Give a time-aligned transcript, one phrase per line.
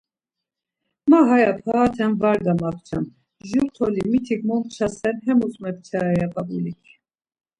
[1.09, 3.03] Ma haya parate var gamapçam,
[3.49, 6.83] jur toli mitik momçasen hemus mepçare ya p̌ap̌ulik.